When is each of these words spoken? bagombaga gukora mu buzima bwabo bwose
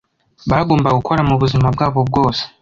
bagombaga 0.49 0.97
gukora 1.01 1.21
mu 1.29 1.35
buzima 1.41 1.67
bwabo 1.75 1.99
bwose 2.09 2.41